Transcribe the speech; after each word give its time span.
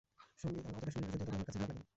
সংগীত 0.41 0.65
আমি 0.67 0.73
অতোটা 0.77 0.89
শুনি 0.93 1.05
না 1.07 1.11
যদিও 1.11 1.21
তবে 1.25 1.33
আমার 1.35 1.45
কাছে 1.47 1.57
খারাপ 1.59 1.65
লাগেনি। 1.71 1.85